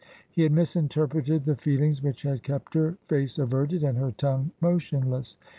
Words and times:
He 0.31 0.41
had 0.41 0.51
misinterpreted 0.51 1.45
the 1.45 1.55
feelings 1.55 2.01
which 2.01 2.23
had 2.23 2.41
kept 2.41 2.73
her 2.73 2.97
face 3.05 3.37
averted 3.37 3.83
and 3.83 3.99
her 3.99 4.09
tongue 4.17 4.49
motionless. 4.59 5.37